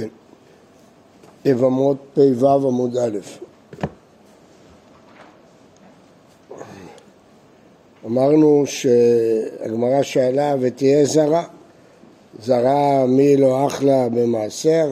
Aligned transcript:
כן. 0.00 0.08
יבמות 1.44 1.96
פ"ו 2.14 2.46
עמוד 2.46 2.96
א'. 2.96 3.18
אמרנו 8.06 8.64
שהגמרא 8.66 10.02
שאלה 10.02 10.54
ותהיה 10.60 11.04
זרה. 11.04 11.44
זרה 12.42 13.06
מי 13.06 13.36
לא 13.36 13.66
אחלה 13.66 14.08
במעשר, 14.08 14.86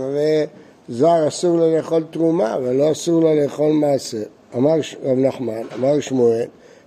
וזר 0.88 1.28
אסור 1.28 1.56
לו 1.56 1.76
לאכול 1.76 2.04
תרומה, 2.10 2.56
ולא 2.62 2.92
אסור 2.92 3.22
לו 3.22 3.34
לאכול 3.34 3.72
מעשר. 3.72 4.22
אמר 4.56 4.74
רב 5.04 5.18
נחמן, 5.18 5.62
אמר 5.74 6.00
שמואל, 6.00 6.46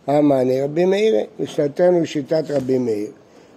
אמני 0.10 0.62
רבי 0.62 0.86
מאיר, 0.86 1.16
משנתנו 1.40 2.06
שיטת 2.06 2.44
רבי 2.50 2.78
מאיר. 2.78 3.12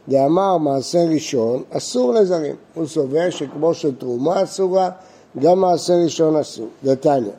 דאמר 0.09 0.56
מעשר 0.59 1.05
ראשון 1.11 1.62
אסור 1.70 2.15
לזרים. 2.15 2.56
הוא 2.74 2.87
סובר 2.87 3.30
שכמו 3.30 3.74
שתרומה 3.74 4.42
אסורה, 4.42 4.91
גם 5.38 5.61
מעשר 5.61 5.95
ראשון 6.05 6.37
אסור. 6.37 6.66
דתניא, 6.84 7.30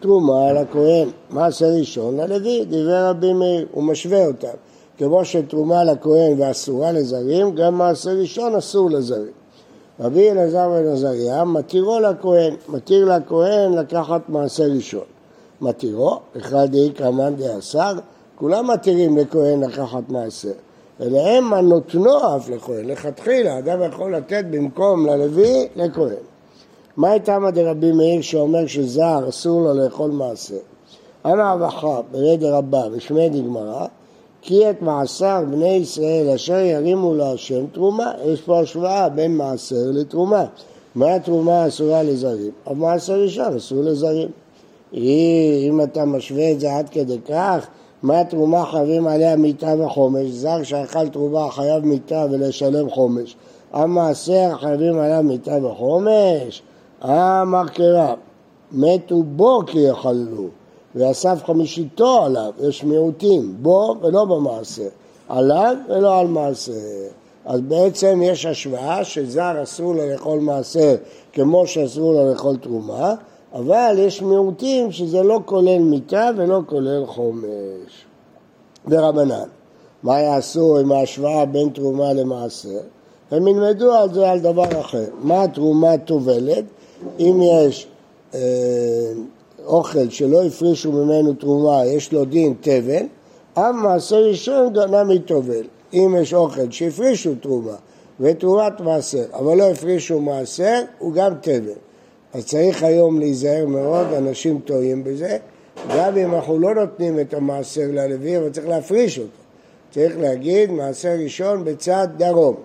תרומה 0.00 0.52
לכהן, 0.52 1.08
מעשר 1.30 1.66
ראשון 1.66 2.16
ללוי, 2.16 2.64
דברי 2.64 3.02
רבי 3.02 3.32
מאיר, 3.32 3.66
הוא 3.72 3.84
משווה 3.84 4.26
אותם. 4.26 4.56
כמו 4.98 5.24
שתרומה 5.24 5.84
לכהן 5.84 6.40
ואסורה 6.40 6.92
לזרים, 6.92 7.54
גם 7.54 7.78
מעשר 7.78 8.10
ראשון 8.10 8.54
אסור 8.54 8.90
לזרים. 8.90 9.32
רבי 10.00 10.30
אלעזר 10.30 10.68
בן 10.68 10.88
עזריה 10.88 11.44
מתירו 11.44 12.00
לכהן, 12.00 12.54
מתיר 12.68 13.16
לכהן 13.16 13.72
לקחת 13.72 14.28
מעשר 14.28 14.64
ראשון. 14.64 15.04
מתירו, 15.60 16.18
אחד 16.36 16.70
דאיקרא 16.70 17.10
מאן 17.10 17.36
דאסר, 17.36 17.92
כולם 18.36 18.70
מתירים 18.70 19.18
לכהן 19.18 19.62
לקחת 19.64 20.02
מעשר. 20.08 20.52
ולהם 21.00 21.52
הנותנו 21.52 22.36
אף 22.36 22.48
לכהן, 22.48 22.84
לכתחילה, 22.84 23.58
אדם 23.58 23.82
יכול 23.82 24.16
לתת 24.16 24.44
במקום 24.50 25.06
ללוי 25.06 25.68
לכהן. 25.76 26.24
מה 26.96 27.10
הייתה 27.10 27.38
דרבי 27.54 27.92
מאיר 27.92 28.22
שאומר 28.22 28.66
שזר 28.66 29.28
אסור 29.28 29.60
לו 29.60 29.74
לאכול 29.74 30.10
מעשר? 30.10 30.54
אנא 31.24 31.54
אבחה 31.54 32.00
ברד 32.12 32.44
רבה 32.44 32.88
בשמי 32.88 33.28
דגמרא 33.28 33.86
כי 34.42 34.70
את 34.70 34.82
מעשר 34.82 35.42
בני 35.50 35.68
ישראל 35.72 36.30
אשר 36.34 36.58
ירימו 36.58 37.14
להשם 37.14 37.66
תרומה, 37.66 38.12
יש 38.24 38.40
פה 38.40 38.60
השוואה 38.60 39.08
בין 39.08 39.36
מעשר 39.36 39.90
לתרומה. 39.92 40.44
מה 40.94 41.14
התרומה 41.14 41.68
אסורה 41.68 42.02
לזרים? 42.02 42.50
אבל 42.66 42.76
מעשר 42.76 43.20
ראשון 43.20 43.56
אסור 43.56 43.82
לזרים. 43.82 44.28
אם 44.92 45.80
אתה 45.82 46.04
משווה 46.04 46.52
את 46.52 46.60
זה 46.60 46.76
עד 46.76 46.88
כדי 46.88 47.18
כך, 47.28 47.66
מה 48.02 48.20
התרומה 48.20 48.66
חייבים 48.66 49.06
עליה 49.06 49.36
מיתה 49.36 49.74
וחומש? 49.78 50.30
זר 50.30 50.62
שאכל 50.62 51.08
תרומה 51.08 51.50
חייב 51.50 51.84
מיתה 51.84 52.26
ולשלם 52.30 52.90
חומש. 52.90 53.36
המעשר 53.72 54.50
חייבים 54.60 54.98
עליה 54.98 55.22
מיתה 55.22 55.66
וחומש? 55.66 56.62
המרכרה, 57.00 58.14
מתו 58.72 59.22
בו 59.22 59.60
כי 59.66 59.78
יאכלו. 59.78 60.48
ואסף 60.94 61.44
חמישיתו 61.44 62.22
עליו, 62.24 62.52
יש 62.68 62.84
מיעוטים, 62.84 63.56
בו 63.62 63.94
ולא 64.02 64.24
במעשר, 64.24 64.88
עליו 65.28 65.76
ולא 65.88 66.18
על 66.18 66.26
מעשר. 66.26 66.72
אז 67.44 67.60
בעצם 67.60 68.20
יש 68.24 68.46
השוואה 68.46 69.04
שזר 69.04 69.62
אסור 69.62 69.94
לו 69.94 70.10
לאכול 70.10 70.38
מעשר 70.38 70.94
כמו 71.32 71.66
שאסור 71.66 72.12
לו 72.12 72.30
לאכול 72.30 72.56
תרומה, 72.56 73.14
אבל 73.56 73.96
יש 73.98 74.22
מיעוטים 74.22 74.92
שזה 74.92 75.22
לא 75.22 75.40
כולל 75.44 75.78
מיטה 75.78 76.30
ולא 76.36 76.60
כולל 76.66 77.06
חומש. 77.06 78.06
ורבנן, 78.88 79.48
מה 80.02 80.20
יעשו 80.20 80.78
עם 80.78 80.92
ההשוואה 80.92 81.44
בין 81.46 81.68
תרומה 81.68 82.12
למעשר? 82.12 82.80
הם 83.30 83.48
ילמדו 83.48 83.92
על 83.92 84.14
זה 84.14 84.30
על 84.30 84.40
דבר 84.40 84.80
אחר. 84.80 85.04
מה 85.22 85.48
תרומה 85.48 85.98
טובלת? 85.98 86.64
אם 87.20 87.40
יש 87.42 87.86
אה, 88.34 88.40
אוכל 89.66 90.10
שלא 90.10 90.44
הפרישו 90.44 90.92
ממנו 90.92 91.32
תרומה, 91.34 91.86
יש 91.86 92.12
לו 92.12 92.24
דין 92.24 92.54
תבל, 92.60 93.06
אף 93.54 93.74
מעשר 93.82 94.16
ראשון 94.16 94.72
גנה 94.72 95.04
מטובל. 95.04 95.64
אם 95.94 96.16
יש 96.20 96.34
אוכל 96.34 96.70
שהפרישו 96.70 97.34
תרומה 97.40 97.76
ותרומת 98.20 98.80
מעשר, 98.80 99.24
אבל 99.32 99.56
לא 99.56 99.70
הפרישו 99.70 100.20
מעשר, 100.20 100.80
הוא 100.98 101.12
גם 101.12 101.34
תבל. 101.40 101.78
אז 102.36 102.46
צריך 102.46 102.82
היום 102.82 103.18
להיזהר 103.18 103.66
מאוד, 103.66 104.12
אנשים 104.12 104.60
טועים 104.64 105.04
בזה, 105.04 105.38
גם 105.96 106.16
אם 106.16 106.34
אנחנו 106.34 106.58
לא 106.58 106.74
נותנים 106.74 107.20
את 107.20 107.34
המעשר 107.34 107.86
ללוי, 107.92 108.38
אבל 108.38 108.50
צריך 108.50 108.68
להפריש 108.68 109.18
אותו. 109.18 109.30
צריך 109.90 110.18
להגיד 110.18 110.70
מעשר 110.70 111.14
ראשון 111.24 111.64
בצד 111.64 112.08
דרום. 112.16 112.56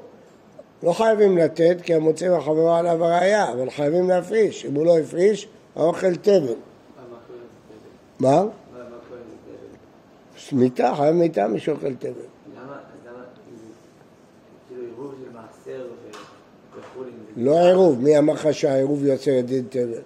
לא 0.84 0.94
חייבים 0.94 1.38
לתת 1.38 1.78
כי 1.84 1.94
המוצאים 1.94 2.34
החברה 2.34 2.80
עליו 2.80 3.06
הראייה, 3.06 3.52
אבל 3.52 3.70
חייבים 3.70 4.10
להפריש. 4.10 4.66
אם 4.66 4.74
הוא 4.74 4.86
לא 4.86 4.98
הפריש, 4.98 5.48
האוכל 5.76 6.16
תבל. 6.16 6.54
מה? 8.20 8.44
שמיטה, 10.36 10.94
חייב 10.98 11.16
מיטה 11.16 11.48
משאוכל 11.48 11.96
תבל. 11.96 12.12
למה, 12.56 12.78
כאילו 14.70 14.84
עירוב 14.84 15.14
של 15.24 15.32
מעשר 15.34 15.88
לא 17.42 17.68
עירוב, 17.68 18.02
מי 18.02 18.18
אמר 18.18 18.34
לך 18.34 18.54
שהעירוב 18.54 19.06
יוצר 19.06 19.40
את 19.40 19.46
דין 19.46 19.66
תבל? 19.70 20.02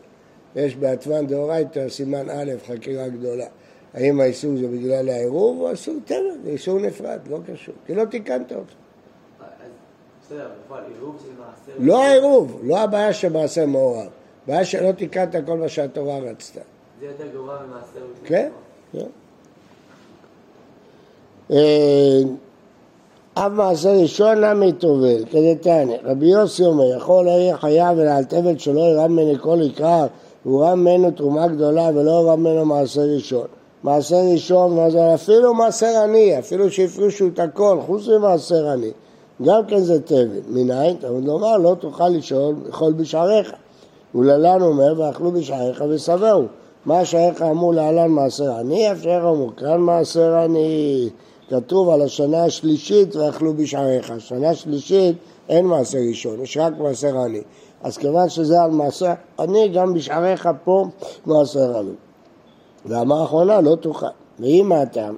יש 0.56 0.76
בעטבן 0.76 1.28
דאורייתא, 1.28 1.90
סימן 1.90 2.30
א', 2.30 2.52
חקירה 2.68 3.08
גדולה. 3.08 3.46
האם 3.94 4.22
האיסור 4.22 4.58
זה 4.58 4.68
בגלל 4.68 5.10
העירוב 5.10 5.62
או 5.62 5.74
אסור 5.74 5.96
תבל? 6.06 6.18
זה 6.44 6.50
איסור 6.50 6.80
נפרד, 6.80 7.20
לא 7.30 7.40
קשור, 7.48 7.76
כי 7.86 7.96
לא 7.96 8.06
תיקנת 8.06 8.52
אותו. 8.52 8.74
לא 11.80 12.04
העירוב, 12.04 12.60
לא 12.64 12.80
הבעיה 12.80 13.14
שמעשר 13.14 13.66
מעורב. 13.66 14.10
הבעיה 14.44 14.66
שלא 14.66 14.92
תיקנת 14.92 15.36
כל 15.46 15.58
מה 15.58 15.70
שהתורה 15.70 16.20
רצתה. 16.20 16.62
זה 17.00 17.06
יותר 17.06 17.28
גרוע 17.34 17.60
ממעשר 17.68 18.06
כן, 18.26 18.52
כן. 18.92 19.06
אב 23.38 23.52
מעשר 23.54 23.90
ראשון 23.90 24.44
נמי 24.44 24.74
טובל, 24.74 25.26
כדתניא, 25.32 25.98
רבי 26.04 26.26
יוסי 26.26 26.66
אומר, 26.66 26.96
יכול 26.98 27.28
היה 27.28 27.58
חייב 27.58 27.98
ולעל 27.98 28.24
תבל 28.24 28.58
שלא 28.58 28.82
ירם 28.82 29.12
ממנו 29.12 29.40
כל 29.42 29.62
עיקר, 29.62 30.06
והוא 30.46 30.66
רם 30.66 30.80
ממנו 30.80 31.12
תרומה 31.12 31.48
גדולה 31.48 31.90
ולא 31.96 32.12
ירם 32.12 32.40
ממנו 32.40 32.66
מעשר 32.66 33.02
ראשון. 33.02 33.48
מעשר 33.84 34.16
ראשון, 34.34 34.78
אפילו 35.16 35.54
מעשר 35.54 35.98
עני, 36.04 36.40
אפילו 36.40 36.72
שהפרישו 36.72 37.28
את 37.28 37.40
הכל, 37.40 37.78
חוץ 37.86 38.08
ממעשר 38.08 38.68
עני, 38.68 38.92
גם 39.46 39.66
כן 39.68 39.80
זה 39.80 40.02
תבל. 40.02 40.42
מנין? 40.50 40.96
תלמוד 41.00 41.26
לומר, 41.26 41.58
לא 41.58 41.76
תוכל 41.80 42.10
לשאול, 42.10 42.56
לאכול 42.66 42.94
בשעריך. 42.94 43.52
וללן 44.16 44.62
אומר, 44.62 44.94
ואכלו 44.98 45.32
בשעריך 45.32 45.84
ושבעו. 45.90 46.44
מה 46.86 47.06
שייך 47.06 47.42
אמור 47.42 47.74
להלן 47.74 48.08
מעשר 48.08 48.52
עני, 48.52 48.92
אף 48.92 49.02
שייך 49.02 49.24
אמור 49.24 49.52
כאן 49.58 49.80
מעשר 49.80 50.36
עני. 50.36 51.10
כתוב 51.50 51.90
על 51.90 52.02
השנה 52.02 52.44
השלישית 52.46 53.16
ואכלו 53.16 53.54
בשעריך. 53.54 54.12
השנה 54.12 54.50
השלישית 54.50 55.16
אין 55.50 55.66
מעשר 55.66 55.98
ראשון, 56.10 56.42
יש 56.42 56.58
רק 56.58 56.74
מעשר 56.78 57.18
עני. 57.18 57.42
אז 57.84 57.98
כיוון 57.98 58.30
שזה 58.30 58.62
על 58.62 58.72
מעשר 58.72 59.14
עני, 59.40 59.68
גם 59.68 59.94
בשעריך 59.94 60.50
פה 60.64 60.86
מעשר 61.26 61.78
עני. 61.78 61.92
ואמר 62.86 63.22
האחרונה 63.22 63.62
לא 63.62 63.76
תוכל. 63.76 64.06
ואם 64.40 64.72
הטעם, 64.72 65.16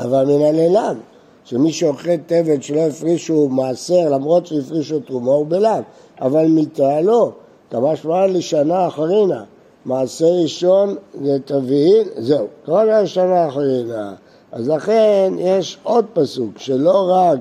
אבל 0.00 0.24
מן 0.24 0.44
הלילם, 0.44 0.96
שמי 1.44 1.72
שאוכל 1.72 2.16
תבן 2.26 2.62
שלא 2.62 2.80
הפרישו 2.80 3.48
מעשר 3.48 4.08
למרות 4.08 4.46
שהפרישו 4.46 5.00
תרומה 5.00 5.32
הוא 5.32 5.46
בלאו, 5.48 5.80
אבל 6.20 6.46
מיתה 6.46 7.00
לא, 7.00 7.32
כמה 7.70 7.96
שמע 7.96 8.26
לשנה 8.26 8.86
אחרינה. 8.88 9.44
מעשה 9.84 10.26
ראשון 10.42 10.96
זה 11.24 11.38
תבהיל, 11.44 12.08
זהו, 12.18 12.46
כל 12.64 12.90
השנה 12.90 13.48
אחרינה. 13.48 14.14
אז 14.52 14.68
לכן 14.68 15.32
יש 15.38 15.78
עוד 15.82 16.04
פסוק, 16.12 16.58
שלא 16.58 17.10
רק 17.12 17.38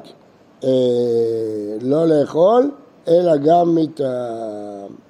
אה, 0.63 0.69
לא 1.81 2.07
לאכול, 2.07 2.71
אלא 3.07 3.37
גם. 3.37 3.77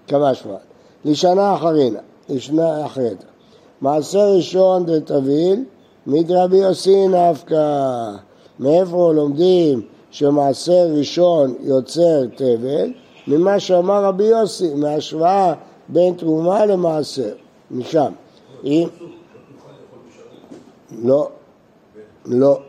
כמה 0.09 0.33
שבועות. 0.33 0.59
לשנה 1.05 1.55
אחרינה, 1.55 1.99
לשנה 2.29 2.85
אחרת. 2.85 3.23
מעשה 3.81 4.25
ראשון 4.25 4.87
זה 4.87 5.01
תבהיל, 5.01 5.63
מדרבי 6.07 6.57
יוסי 6.57 7.07
נפקא. 7.07 8.11
מאיפה 8.59 9.13
לומדים 9.15 9.81
שמעשה 10.11 10.85
ראשון 10.97 11.53
יוצר 11.59 12.25
תבל? 12.35 12.93
ממה 13.27 13.59
שאמר 13.59 14.03
רבי 14.03 14.23
יוסי, 14.23 14.73
מהשוואה 14.73 15.53
בין 15.89 16.13
תרומה 16.13 16.65
למעשר, 16.65 17.31
משם. 17.71 18.11
אם... 18.63 18.87
לא, 21.03 21.29
לא. 22.29 22.59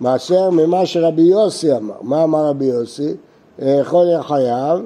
מעשר 0.00 0.50
ממה 0.50 0.86
שרבי 0.86 1.22
יוסי 1.22 1.72
אמר. 1.72 1.94
מה 2.00 2.24
אמר 2.24 2.46
רבי 2.46 2.64
יוסי? 2.64 3.14
להיות 3.58 4.26
חייב, 4.26 4.80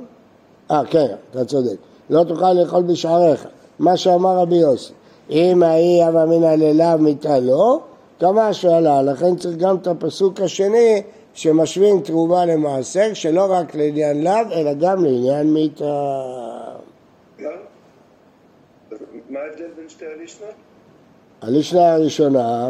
אה 0.70 0.82
כן, 0.90 1.06
אתה 1.30 1.44
צודק. 1.44 1.76
לא 2.10 2.24
תוכל 2.24 2.52
לאכול 2.52 2.82
בשעריך. 2.82 3.46
מה 3.78 3.96
שאמר 3.96 4.38
רבי 4.38 4.56
יוסי. 4.56 4.92
אם 5.30 5.62
ההיא 5.62 6.04
הווה 6.04 6.22
אמינא 6.22 6.46
ללאו 6.46 6.98
מיתה 6.98 7.40
לא, 7.40 7.80
כמה 8.20 8.52
שעלה. 8.52 9.02
לכן 9.02 9.36
צריך 9.36 9.56
גם 9.56 9.76
את 9.76 9.86
הפסוק 9.86 10.40
השני 10.40 11.02
שמשווים 11.34 12.00
תרומה 12.00 12.46
למעשר, 12.46 13.14
שלא 13.14 13.52
רק 13.52 13.74
לעניין 13.74 14.24
לאו, 14.24 14.52
אלא 14.52 14.72
גם 14.74 15.04
לעניין 15.04 15.52
מיתה. 15.52 15.84
מה 19.30 19.38
ההבדל 19.40 19.64
בין 19.76 19.88
שתי 19.88 20.04
הלישנות? 20.06 20.50
הלישנה 21.42 21.92
הראשונה 21.92 22.68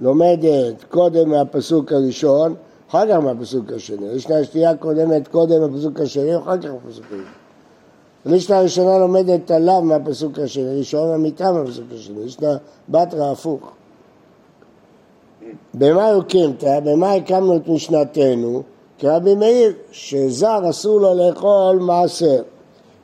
לומדת 0.00 0.84
קודם 0.88 1.30
מהפסוק 1.30 1.92
הראשון, 1.92 2.54
אחר 2.90 3.08
כך 3.08 3.14
מהפסוק 3.14 3.72
השני. 3.72 4.08
הלישנה 4.08 4.38
השנייה 4.38 4.76
קודמת 4.76 5.28
קודם 5.28 5.60
מהפסוק 5.60 6.00
השני, 6.00 6.36
אחר 6.36 6.58
כך 6.58 6.64
מהפסוק 6.64 7.04
הראשון. 7.10 7.32
הלישנה 8.26 8.58
הראשונה 8.58 8.98
לומדת 8.98 9.50
עליו 9.50 9.82
מהפסוק 9.82 10.38
השני, 10.38 10.78
ראשון 10.78 11.14
המיטה 11.14 11.52
מהפסוק 11.52 11.84
השני, 11.94 12.20
הלישנה 12.20 12.56
בתרא 12.88 13.30
הפוך. 13.30 13.72
במה 15.74 16.10
הוקמת? 16.10 16.64
במה 16.84 17.12
הקמנו 17.12 17.56
את 17.56 17.68
משנתנו? 17.68 18.62
כרבי 18.98 19.34
מאיר, 19.34 19.72
שזר 19.92 20.70
אסור 20.70 21.00
לו 21.00 21.14
לאכול 21.14 21.76
מעשר. 21.76 22.42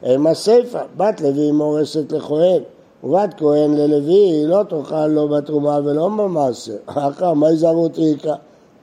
הם 0.02 0.26
הסיפא, 0.26 0.82
בת 0.96 1.20
לוי 1.20 1.52
מורסת 1.52 2.12
לכהן, 2.12 2.62
ובת 3.04 3.34
כהן 3.36 3.74
ללוי 3.74 4.44
לא 4.46 4.62
תאכל 4.68 5.06
לא 5.06 5.26
בתרומה 5.26 5.78
ולא 5.84 6.08
במעשר. 6.08 6.76
אחר 6.86 7.32
מה 7.32 7.50
יזהרות 7.50 7.98
ריקה? 7.98 8.34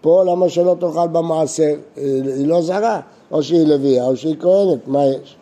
פה 0.01 0.23
למה 0.23 0.49
שלא 0.49 0.75
תאכל 0.79 1.07
במעשר? 1.07 1.73
היא 1.95 2.47
לא 2.47 2.61
זרה, 2.61 2.99
או 3.31 3.43
שהיא 3.43 3.67
לוויה 3.67 4.07
או 4.07 4.15
שהיא 4.15 4.35
כהנת, 4.39 4.87
מה 4.87 5.05
יש? 5.05 5.35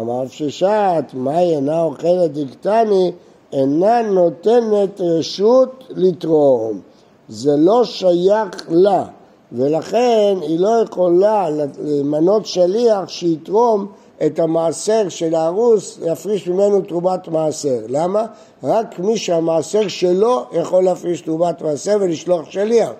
אמר 0.00 0.26
ששת, 0.26 1.04
היא 1.26 1.56
אינה 1.56 1.82
אוכלת 1.82 2.32
דקטני, 2.32 3.12
אינה 3.52 4.02
נותנת 4.02 5.00
רשות 5.00 5.84
לתרום. 5.90 6.80
זה 7.28 7.56
לא 7.56 7.84
שייך 7.84 8.66
לה, 8.68 9.04
ולכן 9.52 10.36
היא 10.42 10.60
לא 10.60 10.82
יכולה 10.84 11.48
למנות 11.84 12.46
שליח 12.46 13.08
שיתרום 13.08 13.86
את 14.26 14.38
המעשר 14.38 15.08
של 15.08 15.34
הארוס, 15.34 15.98
יפריש 16.06 16.48
ממנו 16.48 16.80
תרומת 16.80 17.28
מעשר. 17.28 17.78
למה? 17.88 18.26
רק 18.62 18.98
מי 18.98 19.18
שהמעשר 19.18 19.88
שלו 19.88 20.44
יכול 20.52 20.84
להפריש 20.84 21.20
תרומת 21.20 21.62
מעשר 21.62 21.96
ולשלוח 22.00 22.50
שליח. 22.50 22.90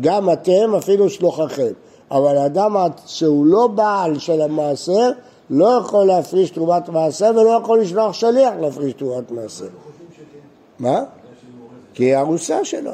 גם 0.00 0.32
אתם, 0.32 0.74
אפילו 0.78 1.10
שלוחכם. 1.10 1.72
אבל 2.10 2.38
אדם 2.38 2.76
שהוא 3.06 3.46
לא 3.46 3.66
בעל 3.66 4.18
של 4.18 4.40
המעשר, 4.40 5.10
לא 5.50 5.66
יכול 5.66 6.04
להפריש 6.04 6.50
תרומת 6.50 6.88
מעשר 6.88 7.30
ולא 7.30 7.60
יכול 7.62 7.80
לשלוח 7.80 8.12
שליח 8.12 8.52
להפריש 8.60 8.92
תרומת 8.92 9.30
מעשר. 9.30 9.68
מה? 10.78 11.02
כי 11.94 12.04
היא 12.04 12.16
ארוסה 12.16 12.64
שלו. 12.64 12.92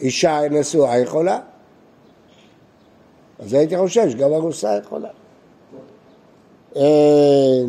אישה 0.00 0.40
נשואה 0.50 0.98
יכולה. 0.98 1.38
אז 3.38 3.52
הייתי 3.52 3.78
חושב 3.78 4.10
שגם 4.10 4.32
ארוסה 4.32 4.78
יכולה. 4.84 5.08
אה, 6.76 7.62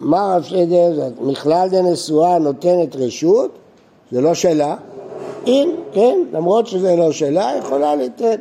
מה 0.00 0.34
רב 0.36 0.42
שדר, 0.42 1.08
מכלל 1.20 1.68
דנשואה 1.70 2.38
נותנת 2.38 2.96
רשות, 2.96 3.50
זה 4.12 4.20
לא 4.20 4.34
שלה, 4.34 4.76
אם, 5.46 5.70
כן, 5.92 6.18
למרות 6.32 6.66
שזה 6.66 6.96
לא 6.96 7.12
שלה, 7.12 7.52
יכולה 7.58 7.96
לתת. 7.96 8.40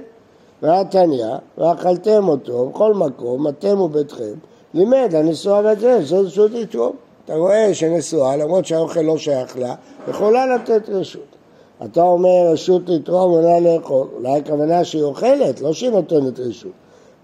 והתניא, 0.61 1.25
ואכלתם 1.57 2.27
אותו 2.27 2.69
בכל 2.69 2.93
מקום, 2.93 3.47
אתם 3.47 3.81
וביתכם, 3.81 4.33
לימד 4.73 5.15
הנשואה 5.15 5.61
בזה, 5.61 6.05
זו 6.05 6.21
רשות 6.25 6.51
לתרום. 6.51 6.95
אתה 7.25 7.35
רואה 7.35 7.73
שנשואה, 7.73 8.37
למרות 8.37 8.65
שהאוכל 8.65 9.01
לא 9.01 9.17
שייך 9.17 9.57
לה, 9.57 9.75
יכולה 10.07 10.55
לתת 10.55 10.89
רשות. 10.89 11.35
אתה 11.83 12.01
אומר 12.01 12.51
רשות 12.51 12.81
לתרום 12.87 13.31
עולה 13.31 13.59
לאכול, 13.59 14.07
אולי 14.17 14.37
הכוונה 14.37 14.83
שהיא 14.83 15.03
אוכלת, 15.03 15.61
לא 15.61 15.73
שהיא 15.73 15.89
נותנת 15.89 16.39
רשות. 16.39 16.71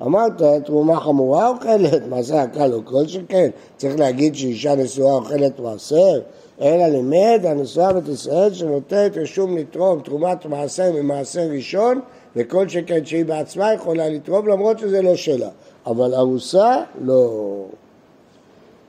אמרת, 0.02 0.42
תרומה 0.66 1.00
חמורה 1.00 1.48
אוכלת, 1.50 2.08
מעשר 2.10 2.36
הקל 2.36 2.74
או 2.74 2.86
כל 2.86 3.08
שכן. 3.08 3.50
צריך 3.78 4.00
להגיד 4.00 4.36
שאישה 4.36 4.76
נשואה 4.76 5.14
אוכלת 5.14 5.60
מעשר? 5.60 6.20
אלא 6.62 6.88
לימד 6.88 7.42
הנשואה 7.44 7.94
בת 7.94 8.08
ישראל 8.08 8.54
שנותנת 8.54 9.18
רשום 9.18 9.58
לתרום 9.58 10.00
תרומת 10.00 10.46
מעשר 10.46 10.92
ממעשר 10.92 11.42
ראשון, 11.42 12.02
וכל 12.36 12.70
שכן 12.70 13.06
שהיא 13.06 13.26
בעצמה 13.26 13.74
יכולה 13.74 14.10
לתרום 14.10 14.48
למרות 14.48 14.80
שזה 14.80 15.02
לא 15.02 15.16
שלה. 15.16 15.50
אבל 15.86 16.14
ארוסה, 16.14 16.84
לא. 17.02 17.30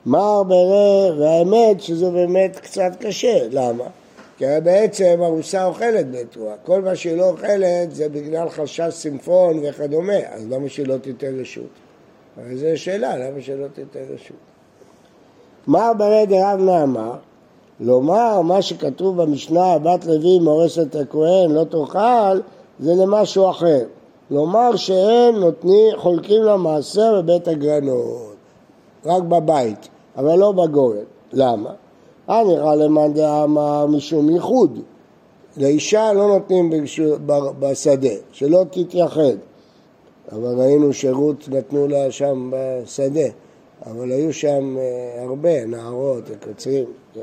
מר 0.05 0.43
ברר, 0.43 1.15
והאמת 1.19 1.81
שזה 1.81 2.09
באמת 2.09 2.59
קצת 2.59 2.91
קשה, 2.99 3.47
למה? 3.51 3.83
כי 4.37 4.45
בעצם 4.63 5.19
ארוסה 5.23 5.65
אוכלת 5.65 6.11
בתרועה, 6.11 6.55
כל 6.65 6.81
מה 6.81 6.95
שהיא 6.95 7.17
לא 7.17 7.29
אוכלת 7.29 7.95
זה 7.95 8.09
בגלל 8.09 8.49
חשש 8.49 8.93
סימפון 8.93 9.59
וכדומה, 9.63 10.17
אז 10.31 10.47
למה 10.49 10.69
שהיא 10.69 10.87
לא 10.87 10.97
תיתן 10.97 11.39
רשות? 11.39 11.69
הרי 12.37 12.57
זו 12.57 12.67
שאלה, 12.75 13.17
למה 13.17 13.41
שלא 13.41 13.67
תיתן 13.73 13.99
רשות? 14.09 14.37
מר 15.67 15.91
ברי 15.97 16.25
דרב 16.25 16.59
נאמר, 16.59 17.15
לומר 17.79 18.41
מה 18.41 18.61
שכתוב 18.61 19.21
במשנה, 19.21 19.79
בת 19.79 20.05
לוי 20.05 20.39
מורסת 20.39 20.95
הכהן 20.95 21.51
לא 21.51 21.63
תאכל, 21.63 22.39
זה 22.79 22.91
למשהו 22.95 23.49
אחר. 23.49 23.85
לומר 24.31 24.75
שהם 24.75 25.35
נותנים, 25.35 25.97
חולקים 25.97 26.43
למעשר 26.43 27.21
בבית 27.21 27.47
הגרנות, 27.47 28.35
רק 29.05 29.23
בבית, 29.23 29.87
אבל 30.17 30.35
לא 30.35 30.51
בגורן. 30.51 30.97
למה? 31.33 31.69
אה 32.29 32.43
נראה 32.43 32.75
למאן 32.75 33.13
דאמר 33.13 33.85
משום 33.85 34.29
ייחוד. 34.29 34.79
לאישה 35.57 36.13
לא 36.13 36.27
נותנים 36.27 36.69
בשדה, 37.59 38.09
שלא 38.31 38.65
תתייחד. 38.69 39.35
אבל 40.31 40.61
ראינו 40.61 40.93
שרות 40.93 41.49
נתנו 41.49 41.87
לה 41.87 42.11
שם 42.11 42.51
בשדה, 42.53 43.27
אבל 43.85 44.11
היו 44.11 44.33
שם 44.33 44.77
אה, 44.77 45.23
הרבה 45.23 45.65
נערות 45.65 46.23
וקוצרים. 46.27 46.85
כן. 47.13 47.21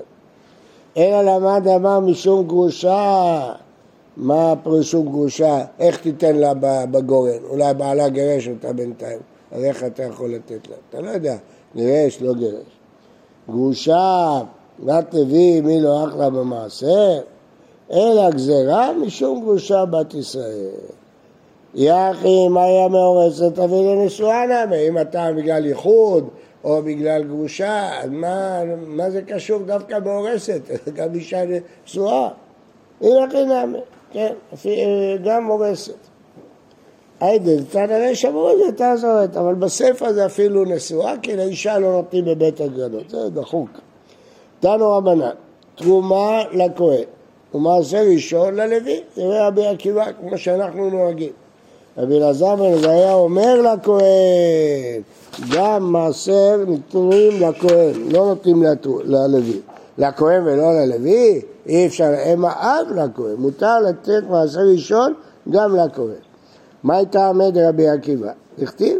אלא 0.96 1.22
למד 1.22 1.68
אמר 1.68 2.00
משום 2.00 2.46
גרושה, 2.46 3.52
מה 4.16 4.54
פירושו 4.62 5.02
גרושה? 5.02 5.64
איך 5.78 6.00
תיתן 6.00 6.36
לה 6.36 6.52
בגורן? 6.90 7.44
אולי 7.50 7.74
בעלה 7.74 8.08
גירש 8.08 8.48
אותה 8.48 8.72
בינתיים, 8.72 9.18
אז 9.52 9.64
איך 9.64 9.84
אתה 9.84 10.02
יכול 10.02 10.30
לתת 10.34 10.68
לה? 10.68 10.76
אתה 10.90 11.00
לא 11.00 11.10
יודע, 11.10 11.36
גירש, 11.76 12.22
לא 12.22 12.34
גירש. 12.34 12.78
גרושה 13.50 14.40
בת 14.84 15.14
לוי 15.14 15.60
מי 15.60 15.80
לא 15.80 16.04
אחלה 16.04 16.30
במעשר, 16.30 17.20
אלא 17.92 18.30
גזירה 18.30 18.92
משום 18.92 19.40
גרושה 19.40 19.84
בת 19.84 20.14
ישראל. 20.14 20.70
יחי 21.74 22.46
אם 22.46 22.56
היה 22.56 22.88
מאורסת 22.88 23.58
לנשואה 23.58 24.46
נאמה, 24.46 24.76
אם 24.76 24.98
אתה 24.98 25.28
בגלל 25.36 25.66
ייחוד 25.66 26.28
או 26.64 26.82
בגלל 26.82 27.22
גרושה, 27.22 27.90
מה, 28.10 28.62
מה 28.86 29.10
זה 29.10 29.22
קשור 29.22 29.58
דווקא 29.58 29.98
מאורסת? 30.04 30.60
גם 30.96 31.14
אישה 31.14 31.42
נשואה. 31.84 32.28
יחי 33.00 33.44
נאמה, 33.44 33.78
כן, 34.12 34.32
גם 35.24 35.46
מאורסת. 35.46 35.94
היידן, 37.20 37.64
תנא 37.64 38.14
שמרו 38.14 38.50
את 38.50 38.56
זה, 38.58 38.72
תעזורת, 38.72 39.36
אבל 39.36 39.54
בספר 39.54 40.12
זה 40.12 40.26
אפילו 40.26 40.64
נשואה, 40.64 41.14
כי 41.22 41.36
לאישה 41.36 41.78
לא 41.78 41.92
נותנים 41.92 42.24
בבית 42.24 42.60
הגרנות, 42.60 43.10
זה 43.10 43.30
דחוק. 43.30 43.70
תנו 44.60 44.90
רבנן, 44.92 45.30
תרומה 45.74 46.42
לכהן 46.52 47.04
ומעשה 47.54 48.02
ראשון 48.02 48.54
ללוי, 48.54 49.00
זה 49.16 49.22
רבי 49.46 49.66
עקיבא, 49.66 50.04
כמו 50.20 50.38
שאנחנו 50.38 50.90
נוהגים. 50.90 51.32
רבי 51.98 52.16
אלעזר 52.16 52.56
בן 52.56 52.74
עזריה 52.74 53.14
אומר 53.14 53.62
לכהן, 53.62 55.02
גם 55.50 55.92
מעשר 55.92 56.64
נתונים 56.66 57.32
לכהן, 57.40 57.94
לא 58.12 58.26
נותנים 58.26 58.62
ללוי. 59.04 59.60
לכהן 59.98 60.42
ולא 60.46 60.72
ללוי, 60.80 61.40
אי 61.66 61.86
אפשר, 61.86 62.14
הם 62.24 62.44
האב 62.44 62.86
לכהן, 62.90 63.34
מותר 63.38 63.80
לתת 63.80 64.22
מעשר 64.30 64.60
ראשון 64.60 65.14
גם 65.50 65.76
לכהן. 65.76 66.20
מה 66.82 66.96
הייתה 66.96 67.28
עמד 67.28 67.58
רבי 67.58 67.88
עקיבא? 67.88 68.32
הכתיב, 68.62 68.98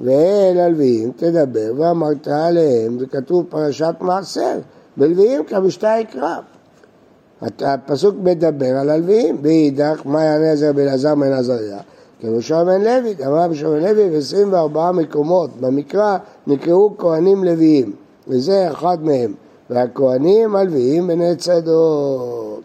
ואל 0.00 0.60
הלוויים 0.60 1.12
תדבר 1.16 1.72
ואמרת 1.76 2.28
עליהם, 2.28 2.98
זה 2.98 3.06
כתוב 3.06 3.44
פרשת 3.48 3.94
מעשר. 4.00 4.58
בלוויים 5.00 5.44
כמשתה 5.44 5.94
יקרא. 6.00 6.36
הפסוק 7.60 8.14
מדבר 8.22 8.76
על 8.76 8.90
הלוויים, 8.90 9.36
ואידך, 9.42 10.00
מה 10.04 10.24
יענה 10.24 10.56
זה 10.56 10.72
בלעזר 10.72 11.14
בן 11.14 11.32
עזריה? 11.32 11.78
כראשון 12.20 12.66
בן 12.66 12.80
לוי, 12.80 13.14
אמר 13.26 13.48
בשום 13.48 13.70
בן 13.72 13.82
לוי, 13.82 14.18
ו-24 14.18 14.92
מקומות 14.92 15.50
במקרא 15.60 16.18
נקראו 16.46 16.98
כהנים 16.98 17.44
לוויים, 17.44 17.92
וזה 18.28 18.70
אחד 18.70 18.98
מהם. 19.02 19.34
והכהנים 19.70 20.56
הלוויים 20.56 21.06
בני 21.06 21.36
צדוק. 21.36 22.60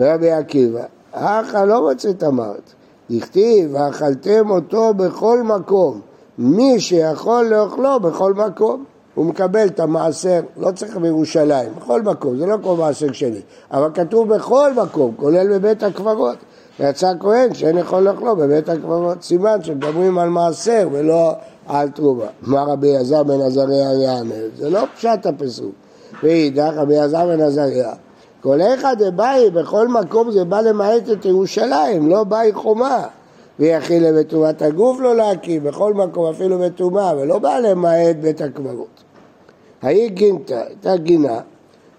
רבי 0.00 0.30
עקיבא, 0.30 0.82
אחא 1.12 1.64
לא 1.64 1.90
מצאת 1.90 2.24
אמרת, 2.24 2.72
דכתיב, 3.10 3.74
ואכלתם 3.74 4.50
אותו 4.50 4.94
בכל 4.94 5.42
מקום, 5.42 6.00
מי 6.38 6.80
שיכול 6.80 7.46
לאכלו 7.46 8.00
בכל 8.00 8.34
מקום. 8.34 8.84
הוא 9.18 9.26
מקבל 9.26 9.66
את 9.66 9.80
המעשר, 9.80 10.40
לא 10.56 10.70
צריך 10.70 10.96
בירושלים, 10.96 11.68
בכל 11.76 12.02
מקום, 12.02 12.36
זה 12.36 12.46
לא 12.46 12.56
כמו 12.62 12.76
מעשר 12.76 13.12
שלי, 13.12 13.40
אבל 13.70 13.90
כתוב 13.94 14.34
בכל 14.34 14.72
מקום, 14.74 15.14
כולל 15.16 15.58
בבית 15.58 15.82
הקברות. 15.82 16.36
יצא 16.80 17.12
כהן 17.20 17.54
שאין 17.54 17.78
יכול 17.78 18.02
לאכלו 18.02 18.36
בבית 18.36 18.68
הקברות, 18.68 19.22
סימן 19.22 19.62
שמדברים 19.62 20.18
על 20.18 20.28
מעשר 20.28 20.88
ולא 20.92 21.32
על 21.66 21.88
תרומה. 21.88 22.24
מה 22.42 22.62
רבי 22.62 22.96
אלעזר 22.96 23.22
בן 23.22 23.40
עזריה 23.40 23.92
יענה? 24.02 24.34
זה 24.56 24.70
לא 24.70 24.80
פשט 24.96 25.26
הפסוק. 25.26 25.72
ואידך 26.22 26.72
רבי 26.76 26.98
אלעזר 26.98 27.26
בן 27.26 27.40
עזריה, 27.40 27.92
כל 28.40 28.60
אחד 28.74 28.96
דבאי, 28.98 29.50
בכל 29.50 29.88
מקום 29.88 30.30
זה 30.30 30.44
בא 30.44 30.60
למעט 30.60 31.10
את 31.12 31.24
ירושלים, 31.24 32.08
לא 32.08 32.24
באי 32.24 32.52
חומה. 32.52 33.06
ויכיל 33.58 34.20
בטומאת 34.20 34.62
הגוף 34.62 35.00
לא 35.00 35.16
להקים, 35.16 35.64
בכל 35.64 35.94
מקום 35.94 36.30
אפילו 36.30 36.58
בטומאה, 36.58 37.12
ולא 37.16 37.38
בא 37.38 37.58
למעט 37.58 38.16
בית 38.20 38.40
הקברות. 38.40 39.07
ההיא 39.82 40.10
גינתא, 40.10 40.64
הייתה 40.68 40.96
גינה, 40.96 41.40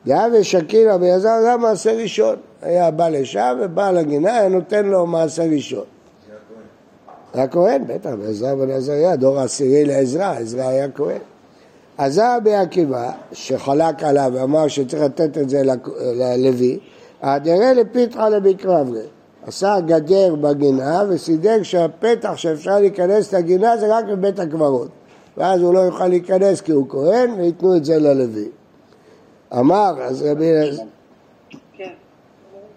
דעה 0.06 0.28
ושקילה 0.34 0.98
ביזר 0.98 1.42
זה 1.42 1.58
מעשה 1.58 1.94
ראשון. 1.94 2.36
היה 2.62 2.92
בא 2.92 3.10
לשם 3.10 3.58
ובא 3.62 3.92
לגינה, 3.92 4.40
היה 4.40 4.50
נותן 4.50 4.86
לו 4.86 5.06
מעשה 5.06 5.44
ראשון. 5.44 5.86
היה 7.34 7.48
כהן, 7.48 7.84
בטח, 7.88 8.10
בעזרא 8.10 8.56
בן 8.56 8.72
עזריה, 8.72 9.16
דור 9.16 9.40
העשירי 9.40 9.86
לעזרא, 9.86 10.34
עזרא 10.34 10.68
היה 10.68 10.92
כהן. 10.92 11.22
אז 11.98 12.22
רבי 12.24 12.56
עקיבא, 12.56 13.12
שחלק 13.34 14.04
עליו 14.04 14.32
ואמר 14.34 14.68
שצריך 14.68 15.04
לתת 15.04 15.38
את 15.38 15.50
זה 15.50 15.62
ללוי, 16.16 16.80
הדרה 17.22 17.74
לפיתחא 17.74 18.30
לבקרברי. 18.30 19.02
עשה 19.48 19.80
גדר 19.86 20.36
בגינה 20.36 21.04
וסידר 21.10 21.64
שהפתח 21.64 22.34
שאפשר 22.36 22.80
להיכנס 22.80 23.34
לגינה 23.34 23.78
זה 23.78 23.98
רק 23.98 24.06
בבית 24.06 24.40
הקברות. 24.40 24.90
ואז 25.40 25.62
הוא 25.62 25.74
לא 25.74 25.80
יוכל 25.80 26.08
להיכנס 26.08 26.62
כי 26.62 26.72
הוא 26.72 26.86
כהן 26.90 27.32
וייתנו 27.32 27.76
את 27.76 27.86
זה 27.86 28.00
ללוי. 28.00 28.48
אמר, 29.54 29.94
אז 30.02 30.22
רבי... 30.22 30.52
כן. 31.78 31.90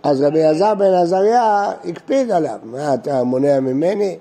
אז 0.02 0.23
רבי 0.23 0.42
אלעזר 0.42 0.75
בן 0.75 0.95
עזריה 0.95 1.73
הקפיד 1.85 2.31
עליו, 2.31 2.59
מה 2.64 2.95
אתה 2.95 3.25
מונע 3.25 3.61
ממני? 3.61 4.16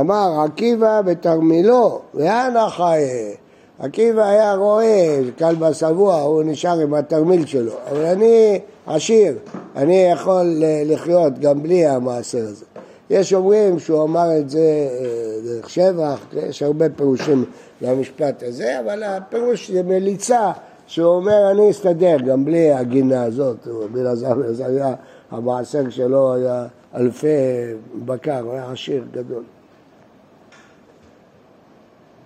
אמר 0.00 0.40
עקיבא 0.44 1.00
בתרמילו 1.02 2.00
ואנה 2.14 2.70
חיה 2.70 3.34
עקיבא 3.78 4.24
היה 4.24 4.54
רואה, 4.54 5.20
כלבא 5.38 5.72
שבוע, 5.72 6.20
הוא 6.20 6.42
נשאר 6.42 6.80
עם 6.80 6.94
התרמיל 6.94 7.46
שלו, 7.46 7.72
אבל 7.90 8.04
אני 8.04 8.60
עשיר, 8.86 9.38
אני 9.76 9.96
יכול 10.12 10.62
לחיות 10.84 11.38
גם 11.38 11.62
בלי 11.62 11.86
המעשר 11.86 12.38
הזה. 12.38 12.64
יש 13.10 13.34
אומרים 13.34 13.78
שהוא 13.78 14.02
אמר 14.02 14.38
את 14.38 14.50
זה 14.50 14.58
אה, 14.60 15.40
דרך 15.44 15.70
שבח, 15.70 16.26
יש 16.32 16.62
הרבה 16.62 16.88
פירושים 16.88 17.44
למשפט 17.82 18.42
הזה, 18.42 18.80
אבל 18.80 19.02
הפירוש 19.02 19.70
זה 19.70 19.82
מליצה, 19.82 20.52
שהוא 20.86 21.06
אומר 21.06 21.50
אני 21.50 21.70
אסתדר 21.70 22.16
גם 22.26 22.44
בלי 22.44 22.72
הגינה 22.72 23.22
הזאת, 23.22 23.56
רבי 23.66 24.00
אלעזר 24.00 24.34
עזריה, 24.48 24.94
המעשר 25.30 25.90
שלו 25.90 26.34
היה 26.34 26.66
אלפי 26.94 27.26
בקר, 28.04 28.40
הוא 28.40 28.52
היה 28.52 28.72
עשיר 28.72 29.04
גדול. 29.12 29.42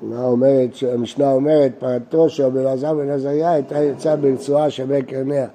אומרת, 0.02 0.70
המשנה 0.92 1.32
אומרת, 1.32 1.72
פרתו 1.78 2.28
של 2.28 2.42
רבי 2.42 2.58
אלעזר 2.58 2.94
בן 2.94 3.10
עזריה 3.10 3.52
הייתה 3.52 3.78
יוצאה 3.78 4.16
ברצועה 4.16 4.70
שווה 4.70 5.02
קרניה. 5.02 5.46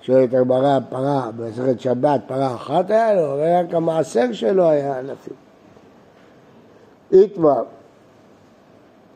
שואלת 0.00 0.34
הגמרא, 0.34 0.78
פרה, 0.88 1.30
במסכת 1.36 1.80
שבת, 1.80 2.20
פרה 2.26 2.54
אחת 2.54 2.90
היה 2.90 3.14
לו, 3.14 3.36
רק 3.42 3.74
המעשר 3.74 4.32
שלו 4.32 4.68
היה 4.68 4.98
אלפים. 4.98 5.34
איתמר, 7.12 7.62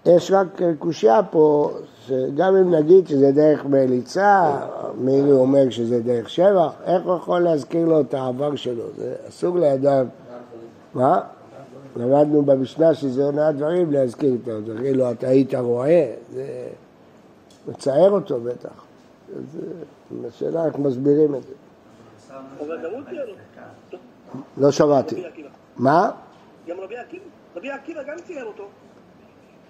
יש 0.06 0.30
רק 0.30 0.46
קושייה 0.78 1.20
פה, 1.30 1.70
שגם 2.06 2.56
אם 2.56 2.74
נגיד 2.74 3.08
שזה 3.08 3.32
דרך 3.32 3.64
מליצה, 3.64 4.52
מילי 4.98 5.32
אומר 5.32 5.70
שזה 5.70 6.02
דרך 6.02 6.30
שבח, 6.30 6.72
איך 6.84 7.02
הוא 7.04 7.16
יכול 7.16 7.40
להזכיר 7.40 7.86
לו 7.86 8.00
את 8.00 8.14
העבר 8.14 8.56
שלו? 8.56 8.84
זה 8.96 9.14
אסור 9.28 9.58
לאדם. 9.58 10.06
מה? 10.94 11.20
למדנו 11.96 12.42
במשנה 12.42 12.94
שזה 12.94 13.24
עונה 13.24 13.52
דברים 13.52 13.92
להזכיר 13.92 14.34
את 14.34 14.66
זה, 14.66 14.74
כאילו 14.78 15.10
אתה 15.10 15.28
היית 15.28 15.54
רועה, 15.54 16.04
זה 16.34 16.68
מצער 17.68 18.10
אותו 18.10 18.40
בטח. 18.40 18.91
זו 20.20 20.30
שאלה 20.30 20.66
איך 20.66 20.78
מסבירים 20.78 21.34
את 21.34 21.42
זה. 21.42 21.54
לא 24.56 24.70
שמעתי. 24.70 25.24
מה? 25.76 26.10
גם 26.68 26.76
רבי 27.56 27.70
עקיבא 27.70 28.02
גם 28.02 28.16
צייר 28.26 28.44
אותו. 28.44 28.64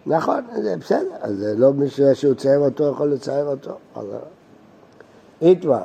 נכון, 0.07 0.45
זה 0.63 0.77
בסדר, 0.77 1.11
אז 1.21 1.37
זה 1.37 1.55
לא 1.57 1.73
מישהו 1.73 2.15
שהוא 2.15 2.35
צייר 2.35 2.59
אותו 2.59 2.91
יכול 2.91 3.13
לצייר 3.13 3.47
אותו. 3.47 3.79
איתמר, 5.43 5.83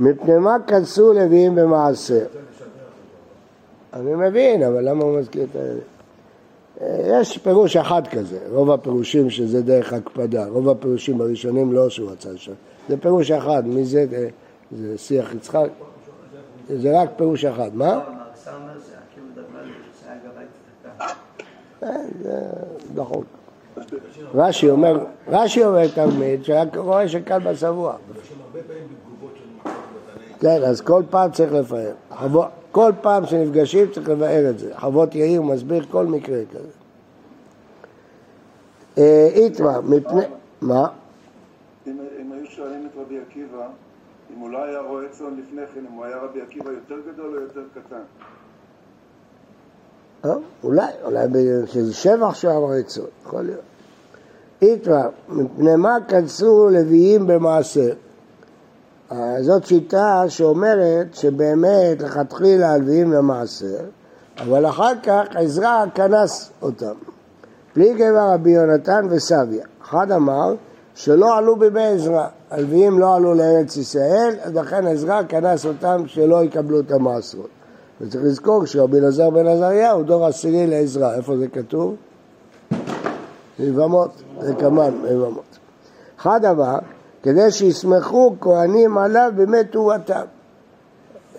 מפני 0.00 0.38
מה 0.38 0.56
כנסו 0.66 1.12
לוויים 1.12 1.54
במעשר? 1.54 2.26
אני 3.92 4.14
מבין, 4.14 4.62
אבל 4.62 4.88
למה 4.88 5.04
הוא 5.04 5.18
מזכיר 5.18 5.46
את 5.50 5.56
ה... 5.56 5.58
יש 6.88 7.38
פירוש 7.38 7.76
אחד 7.76 8.06
כזה, 8.06 8.38
רוב 8.50 8.70
הפירושים 8.70 9.30
שזה 9.30 9.62
דרך 9.62 9.92
הקפדה, 9.92 10.46
רוב 10.46 10.68
הפירושים 10.68 11.20
הראשונים 11.20 11.72
לא 11.72 11.90
שהוא 11.90 12.10
רצה 12.10 12.32
לשם, 12.32 12.52
זה 12.88 12.96
פירוש 12.96 13.30
אחד, 13.30 13.66
מי 13.66 13.84
זה? 13.84 14.06
זה 14.72 14.98
שיח 14.98 15.34
יצחק, 15.34 15.68
זה 16.68 17.00
רק 17.00 17.10
פירוש 17.16 17.44
אחד, 17.44 17.70
מה? 17.74 18.00
זה 22.22 22.40
נכון. 22.94 23.24
רש"י 24.34 24.70
אומר, 24.70 25.04
רש"י 25.28 25.64
אומר 25.64 25.88
תלמיד 25.88 26.44
שהיה 26.44 26.64
רואה 26.76 27.08
שקל 27.08 27.38
בשבוע. 27.38 27.96
כן, 30.40 30.62
אז 30.62 30.80
כל 30.80 31.02
פעם 31.10 31.30
צריך 31.30 31.52
לפאר. 31.52 31.92
כל 32.72 32.92
פעם 33.00 33.26
שנפגשים 33.26 33.86
צריך 33.92 34.08
לבאר 34.08 34.50
את 34.50 34.58
זה. 34.58 34.72
חוות 34.76 35.14
יאיר 35.14 35.42
מסביר 35.42 35.84
כל 35.90 36.06
מקרה 36.06 36.38
כזה. 36.50 36.77
אה, 38.98 39.28
איתמר, 39.34 39.80
מפני... 39.80 40.22
מה? 40.60 40.88
אם 41.86 42.32
היו 42.32 42.46
שואלים 42.46 42.86
את 42.86 42.98
רבי 43.00 43.18
עקיבא, 43.20 43.68
אם 44.34 44.38
הוא 44.38 44.50
לא 44.50 44.64
היה 44.64 44.80
רועה 44.80 45.04
צאן 45.10 45.34
לפני 45.38 45.62
כן, 45.74 45.80
אם 45.90 45.92
הוא 45.92 46.04
היה 46.04 46.16
רבי 46.16 46.42
עקיבא 46.42 46.70
יותר 46.70 46.94
גדול 47.12 47.36
או 47.36 47.42
יותר 47.42 47.60
קטן? 47.74 48.02
אה, 50.24 50.34
אולי, 50.64 50.92
אולי 51.04 51.26
שזה 51.66 51.94
שבח 51.94 52.34
שהוא 52.34 52.50
היה 52.50 52.60
רועה 52.60 52.82
צאן, 52.82 53.02
יכול 53.26 53.42
להיות. 53.42 53.60
איתמר, 54.62 55.08
מפני 55.28 55.76
מה 55.76 55.96
כנסו 56.08 56.68
לוויים 56.68 57.26
במעשר? 57.26 57.92
זאת 59.40 59.66
שיטה 59.66 60.24
שאומרת 60.28 61.14
שבאמת 61.14 62.02
לכתחילה 62.02 62.72
הלוויים 62.72 63.12
למעשר, 63.12 63.80
אבל 64.38 64.66
אחר 64.66 64.92
כך 65.02 65.24
עזרא 65.34 65.84
כנס 65.94 66.50
אותם. 66.62 66.94
פליגי 67.72 68.10
ורבי 68.10 68.50
יונתן 68.50 69.06
וסביה. 69.10 69.64
אחד 69.82 70.12
אמר 70.12 70.54
שלא 70.94 71.36
עלו 71.36 71.56
בימי 71.56 71.86
עזרא, 71.86 72.26
הלוויים 72.50 72.98
לא 72.98 73.14
עלו 73.14 73.34
לארץ 73.34 73.76
ישראל, 73.76 74.34
אז 74.42 74.54
לכן 74.54 74.86
עזרא 74.86 75.22
כנס 75.28 75.66
אותם 75.66 76.02
שלא 76.06 76.44
יקבלו 76.44 76.80
את 76.80 76.90
המעשרות. 76.90 77.48
וצריך 78.00 78.24
לזכור 78.24 78.66
שרבי 78.66 78.98
אלעזר 78.98 79.30
בן 79.30 79.46
עזריה 79.46 79.90
הוא 79.90 80.02
דור 80.02 80.26
עשירי 80.26 80.66
לעזרא. 80.66 81.14
איפה 81.14 81.36
זה 81.36 81.48
כתוב? 81.48 81.94
יבמות, 83.58 84.10
זה 84.40 84.54
כמובן 84.54 84.90
יבמות. 85.10 85.58
אחד 86.20 86.44
אמר 86.44 86.78
כדי 87.22 87.50
שיסמכו 87.50 88.34
כהנים 88.40 88.98
עליו 88.98 89.32
בימי 89.36 89.64
תרומתם. 89.64 90.24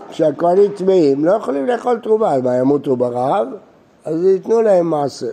כשהכהנים 0.09 0.71
טמאים 0.71 1.25
לא 1.25 1.31
יכולים 1.31 1.65
לאכול 1.65 1.99
תרומה, 2.03 2.33
אז 2.33 2.41
מה 2.41 2.55
ימותו 2.55 2.95
ברעב? 2.95 3.47
אז 4.05 4.23
ייתנו 4.23 4.61
להם 4.61 4.89
מעשר. 4.89 5.27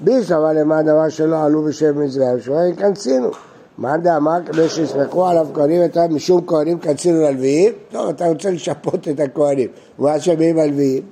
ביס 0.00 0.32
אבל 0.32 0.60
למה 0.60 0.82
דבר 0.82 1.08
שלא 1.08 1.44
עלו 1.44 1.62
בשם 1.62 2.02
מזרעם, 2.02 2.40
שאומרים 2.40 2.72
יכנסינו. 2.72 3.30
מה 3.78 3.96
דאמר 3.96 4.38
כדי 4.46 4.68
שיסמכו 4.68 5.26
עליו 5.26 5.46
כהנים 5.54 5.84
את 5.84 5.96
משום 5.96 6.46
כהנים 6.46 6.78
כנסינו 6.78 7.22
ללוויים? 7.22 7.72
טוב, 7.90 8.08
אתה 8.08 8.28
רוצה 8.28 8.50
לשפוט 8.50 9.08
את 9.08 9.20
הכהנים. 9.20 9.68
ומה 9.98 10.20
שומעים 10.20 10.58
הלוויים? 10.58 11.02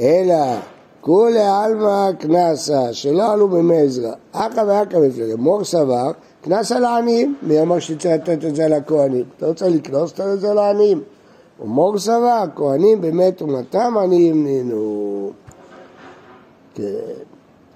אלא 0.00 0.56
כולי 1.00 1.42
עלמא 1.42 2.12
קנסה, 2.18 2.92
שלא 2.92 3.32
עלו 3.32 3.48
בימי. 3.48 3.86
אכא 4.32 4.60
ואכא 4.60 4.96
מפלגה. 4.96 5.36
מור 5.36 5.64
סבר 5.64 6.10
קנס 6.42 6.72
על 6.72 6.84
העניים, 6.84 7.34
מי 7.42 7.60
אמר 7.60 7.78
שצריך 7.78 8.14
לתת 8.14 8.44
את 8.44 8.56
זה 8.56 8.68
לכהנים? 8.68 9.24
אתה 9.36 9.46
רוצה 9.46 9.68
לקנוס, 9.68 10.20
את 10.20 10.40
זה 10.40 10.54
לעניים. 10.54 11.02
ומור 11.60 11.98
סבר, 11.98 12.44
כהנים 12.56 13.00
באמת 13.00 13.38
תרומתם 13.38 13.94
עניים 13.98 14.44
נינו. 14.44 15.30
כן. 16.74 17.31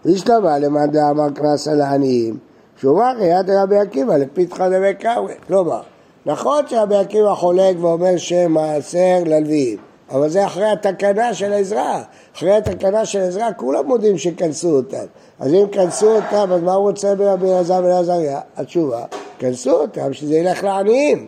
השתבע 0.09 0.59
למאן 0.59 0.91
דאמר 0.91 1.31
קנס 1.31 1.69
על 1.69 1.81
העניים, 1.81 2.37
אמר 2.85 3.13
יד 3.21 3.51
רבי 3.51 3.79
עקיבא 3.79 4.17
לפתחא 4.17 4.69
דמי 4.69 4.95
קרווה. 4.95 5.35
כלומר, 5.47 5.81
נכון 6.27 6.65
שרבי 6.67 6.97
עקיבא 6.97 7.35
חולק 7.35 7.77
ואומר 7.81 8.17
שמעשר 8.17 9.19
ללוויים, 9.27 9.79
אבל 10.11 10.29
זה 10.29 10.47
אחרי 10.47 10.71
התקנה 10.71 11.35
של 11.35 11.53
עזרא. 11.53 12.03
אחרי 12.37 12.57
התקנה 12.57 13.05
של 13.05 13.21
עזרא 13.21 13.51
כולם 13.57 13.87
מודים 13.87 14.19
שכנסו 14.19 14.77
אותם. 14.77 15.07
אז 15.41 15.55
אם 15.55 15.67
כנסו 15.73 16.17
אותם, 16.17 16.53
אז 16.53 16.63
מה 16.63 16.75
הוא 16.75 16.89
רוצה 16.89 17.15
ברבי 17.15 17.53
אלעזר 17.53 17.81
בן 17.81 17.91
עזריה? 17.91 18.41
התשובה, 18.57 19.05
כנסו 19.39 19.71
אותם 19.71 20.13
שזה 20.13 20.35
ילך 20.35 20.65
לעניים. 20.65 21.27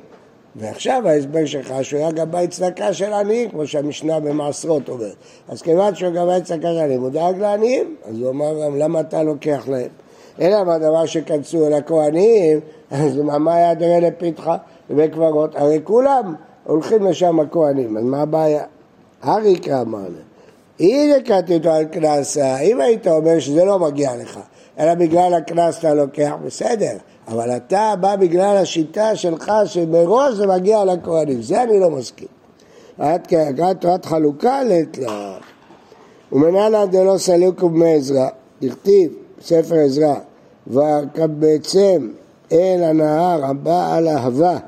ועכשיו 0.59 1.09
ההסבר 1.09 1.47
שלך 1.47 1.75
שהוא 1.83 2.00
היה 2.00 2.11
גבאי 2.11 2.49
צדקה 2.49 2.93
של 2.93 3.12
עניים, 3.12 3.50
כמו 3.50 3.67
שהמשנה 3.67 4.21
במעשרות 4.21 4.88
אומרת. 4.88 5.17
אז 5.49 5.62
כיוון 5.62 5.95
שהוא 5.95 6.11
גבאי 6.11 6.43
צדקה 6.43 6.69
של 6.73 6.79
עניים, 6.79 7.00
הוא 7.00 7.11
דאג 7.11 7.38
לעניים, 7.38 7.97
אז 8.05 8.21
הוא 8.21 8.31
אמר 8.31 8.65
גם, 8.65 8.77
למה 8.77 9.00
אתה 9.00 9.23
לוקח 9.23 9.69
להם? 9.69 9.88
אלא 10.41 10.65
מה 10.65 10.79
דבר 10.79 11.07
שכנסו 11.07 11.67
אל 11.67 11.73
הכהנים, 11.73 12.61
אז 12.91 13.17
מה 13.17 13.55
היה 13.55 13.75
דרא 13.75 13.99
לפתחה 13.99 14.57
בבית 14.91 15.12
קברות? 15.12 15.57
הרי 15.57 15.81
כולם 15.85 16.35
הולכים 16.65 17.07
לשם 17.07 17.41
הכהנים, 17.41 17.97
אז 17.97 18.05
מה 18.05 18.23
הבעיה? 18.23 18.65
אריקה 19.25 19.81
אמר 19.81 19.99
להם, 19.99 20.29
אם 20.81 21.15
הקראתי 21.17 21.55
אותו 21.55 21.71
על 21.71 21.85
קנסה, 21.85 22.59
אם 22.59 22.81
היית 22.81 23.07
אומר 23.07 23.38
שזה 23.38 23.65
לא 23.65 23.79
מגיע 23.79 24.17
לך, 24.17 24.41
אלא 24.79 24.95
בגלל 24.95 25.35
הקנס 25.35 25.79
אתה 25.79 25.95
לוקח, 25.95 26.33
בסדר, 26.45 26.97
אבל 27.29 27.57
אתה 27.57 27.95
בא 28.01 28.17
בגלל 28.17 28.57
השיטה 28.57 29.17
שלך 29.17 29.53
שמראש 29.65 30.35
זה 30.35 30.47
מגיע 30.47 30.85
לכהנים, 30.85 31.43
זה 31.43 31.63
אני 31.63 31.81
לא 31.81 31.91
מסכים. 31.91 32.29
עד 32.99 33.27
תורת 33.81 34.05
חלוקה 34.05 34.63
לית 34.63 34.99
לה. 34.99 35.39
ומנהלן 36.33 36.87
דלא 36.91 37.19
סלוקו 37.19 37.69
בני 37.69 37.95
עזרא, 37.95 38.29
דכתיב 38.63 39.13
ספר 39.43 39.75
עזרא, 39.75 40.15
וקבצם 40.67 42.09
אל 42.53 42.83
הנהר 42.83 43.45
הבא 43.45 43.97
על 43.97 44.09
אהבה, 44.09 44.59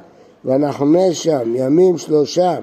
ונחנה 0.45 1.13
שם 1.13 1.53
ימים 1.55 1.99
שלושה, 1.99 2.57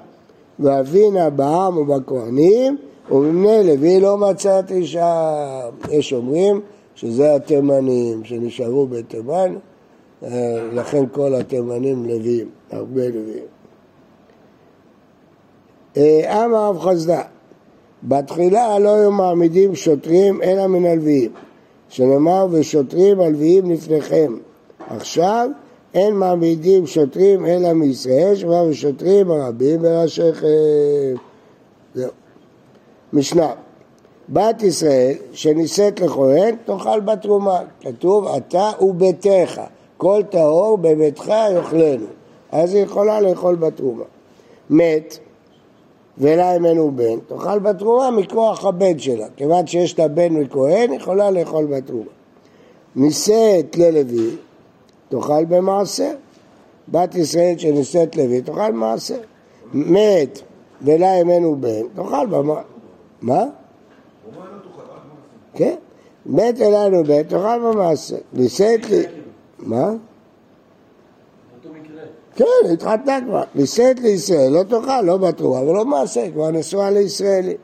ואבינה 0.59 1.29
בעם 1.29 1.77
ובכהנים, 1.77 2.77
ומבני 3.11 3.63
לוי 3.63 3.99
לא 3.99 4.17
מצאתי 4.17 4.85
שם. 4.85 5.69
יש 5.91 6.13
אומרים 6.13 6.61
שזה 6.95 7.35
התימנים 7.35 8.23
שנשארו 8.23 8.87
בתימן, 8.87 9.55
אה, 9.55 9.76
לכן 10.71 11.03
כל 11.11 11.35
התימנים 11.35 12.05
לוויים, 12.05 12.49
הרבה 12.71 13.07
לוויים. 13.07 13.45
אה, 15.97 16.45
אמר 16.45 16.69
רב 16.69 16.79
חסדה, 16.79 17.21
בתחילה 18.03 18.79
לא 18.79 18.95
היו 18.95 19.11
מעמידים 19.11 19.75
שוטרים 19.75 20.41
אלא 20.41 20.67
מן 20.67 20.85
הלוויים, 20.85 21.31
שנאמר 21.89 22.47
ושוטרים 22.51 23.19
הלוויים 23.19 23.71
לפניכם. 23.71 24.33
עכשיו 24.89 25.49
אין 25.93 26.15
מעמידים 26.15 26.87
שוטרים 26.87 27.45
אלא 27.45 27.73
מישראל, 27.73 28.35
שכבר 28.35 28.65
ושוטרים 28.69 29.31
הרבים 29.31 29.81
בראשיכם. 29.81 30.47
משנה, 33.13 33.51
בת 34.29 34.63
ישראל 34.63 35.13
שנישאת 35.33 35.99
לכהן 35.99 36.55
תאכל 36.65 36.99
בתרומה, 36.99 37.59
כתוב 37.81 38.27
אתה 38.27 38.71
וביתך, 38.81 39.61
כל 39.97 40.21
טהור 40.29 40.77
בביתך 40.77 41.33
יאכלנו, 41.55 42.05
אז 42.51 42.73
היא 42.73 42.83
יכולה 42.83 43.21
לאכול 43.21 43.55
בתרומה. 43.55 44.03
מת 44.69 45.17
ולה 46.17 46.55
ימנו 46.55 46.91
בן, 46.91 47.19
תאכל 47.27 47.59
בתרומה 47.59 48.11
מכוח 48.11 48.65
הבן 48.65 48.99
שלה, 48.99 49.27
כיוון 49.35 49.67
שיש 49.67 49.99
לה 49.99 50.07
בן 50.07 50.33
מכהן, 50.33 50.93
יכולה 50.93 51.31
לאכול 51.31 51.65
בתרומה. 51.65 52.11
נישאת 52.95 53.77
ללוי, 53.77 54.35
תאכל 55.09 55.45
במעשר. 55.45 56.11
בת 56.91 57.15
ישראל 57.15 57.57
שנישאת 57.57 58.15
לוי, 58.15 58.41
תאכל 58.41 58.71
במעשר. 58.71 59.19
מת 59.73 60.41
ולה 60.81 61.07
ימנו 61.07 61.55
בן, 61.55 61.87
תאכל 61.95 62.25
במעשר. 62.25 62.61
מה? 63.21 63.43
כן. 65.53 65.75
מת 66.25 66.61
אלינו 66.61 67.03
בן, 67.03 67.23
תאכל 67.23 67.59
במעשר. 67.59 68.17
נישאת 68.33 68.89
לי... 68.89 69.03
מה? 69.59 69.91
כן, 72.35 72.45
התחתנה 72.73 73.19
כבר. 73.27 73.43
נישאת 73.55 73.99
לישראל, 73.99 74.51
לא 74.51 74.63
תאכל, 74.63 75.01
לא 75.01 75.17
בתרומה 75.17 75.61
ולא 75.61 75.83
במעשה, 75.83 76.31
כבר 76.31 76.51
נשואה 76.51 76.89
לישראלי. 76.89 77.55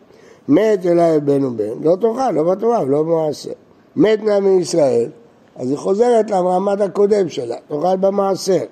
מת 0.47 0.85
אליי 0.85 1.19
בן 1.19 1.43
ובן, 1.43 1.83
לא 1.83 1.95
תאכל, 2.01 2.31
לא 2.31 2.43
בתרומה 2.43 2.81
ולא 2.81 3.03
במעשה. 3.03 3.51
מת 3.95 4.23
נא 4.23 4.39
מישראל, 4.39 5.09
אז 5.55 5.69
היא 5.69 5.77
חוזרת 5.77 6.31
למעמד 6.31 6.81
הקודם 6.81 7.29
שלה, 7.29 7.55
תאכל 7.67 7.97
במעשר. 7.97 8.63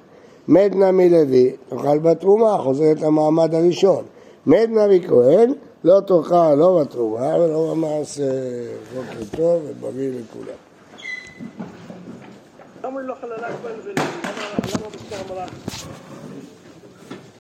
מת 0.48 0.76
נא 0.76 0.92
מלוי, 0.92 1.52
תאכל 1.70 2.00
בתרומה, 2.00 2.58
חוזרת 2.58 3.02
למעמד 3.02 3.56
הראשון. 3.56 4.04
מת 4.46 4.70
נא 4.70 4.88
מכהן, 4.90 5.54
לא 5.84 6.00
תאכל 6.00 6.56
לא 6.56 6.82
בתרומה 6.82 7.36
ולא 7.40 7.72
במעשר. 7.72 8.32
בוקר 8.96 9.38
טוב 9.38 9.62
ובריא 9.66 10.10
לכולם. 10.10 10.58
למה 12.84 13.02
לא 13.02 13.16
חללה 13.22 13.48
כהן 13.64 13.80
ולוי? 13.84 13.96
למה 14.24 14.32
למה 14.76 14.90
בשר 14.90 15.22
אמרה? 15.30 15.46